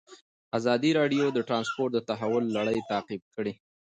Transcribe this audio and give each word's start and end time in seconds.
ازادي 0.57 0.91
راډیو 0.99 1.25
د 1.31 1.39
ترانسپورټ 1.47 1.91
د 1.95 1.99
تحول 2.09 2.43
لړۍ 2.57 2.79
تعقیب 2.91 3.21
کړې. 3.35 3.53